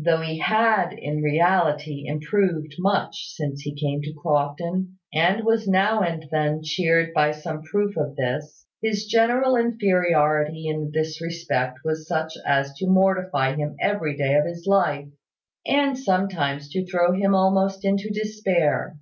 [0.00, 6.00] Though he had in reality improved much since he came to Crofton, and was now
[6.02, 12.08] and then cheered by some proof of this, his general inferiority in this respect was
[12.08, 15.06] such as to mortify him every day of his life,
[15.64, 18.98] and sometimes to throw him almost into despair.